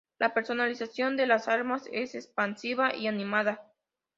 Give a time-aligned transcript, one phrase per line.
[0.17, 3.71] La personalización de las armas es expansiva y animada.